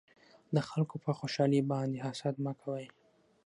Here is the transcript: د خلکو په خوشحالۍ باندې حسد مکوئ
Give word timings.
د 0.55 0.57
خلکو 0.69 0.95
په 1.05 1.11
خوشحالۍ 1.19 1.61
باندې 1.71 2.03
حسد 2.05 2.35
مکوئ 2.45 2.85